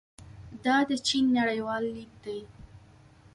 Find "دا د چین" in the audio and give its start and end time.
0.63-1.25